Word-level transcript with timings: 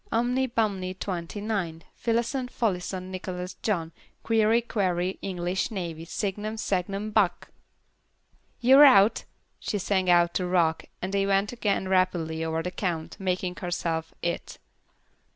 Umny 0.11 0.47
Bumny, 0.51 0.95
Twenty 0.95 1.39
nine. 1.41 1.83
Fillason, 1.95 2.49
Folloson, 2.49 3.11
Nicholas 3.11 3.53
John. 3.61 3.91
Queevy, 4.25 4.61
Quavy, 4.65 5.19
English 5.21 5.69
Navy, 5.69 6.05
Signum, 6.05 6.55
Sangnum, 6.57 7.13
Buck!' 7.13 7.51
"You're 8.59 8.83
out," 8.83 9.25
she 9.59 9.77
sang 9.77 10.09
out 10.09 10.33
to 10.33 10.47
Rock 10.47 10.85
and 11.03 11.13
then 11.13 11.27
went 11.27 11.51
again 11.53 11.87
rapidly 11.87 12.43
over 12.43 12.63
the 12.63 12.71
count, 12.71 13.17
making 13.19 13.57
herself 13.57 14.11
"It." 14.23 14.57